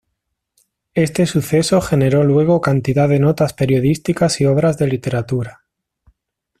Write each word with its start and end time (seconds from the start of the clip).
Este 0.95 1.27
suceso 1.27 1.79
generó 1.79 2.23
luego 2.23 2.59
cantidad 2.59 3.07
de 3.07 3.19
notas 3.19 3.53
periodísticas 3.53 4.41
y 4.41 4.45
obras 4.45 4.79
de 4.79 4.87
literatura. 4.87 5.61